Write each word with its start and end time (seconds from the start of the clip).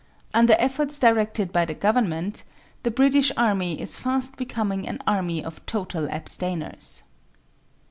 Under 0.33 0.55
efforts 0.57 0.97
directed 0.97 1.51
by 1.53 1.63
the 1.63 1.75
Government 1.75 2.43
the 2.81 2.89
British 2.89 3.31
Army 3.37 3.79
is 3.79 3.97
fast 3.97 4.35
becoming 4.35 4.87
an 4.87 4.97
army 5.05 5.43
of 5.45 5.63
total 5.67 6.09
abstainers. 6.09 7.03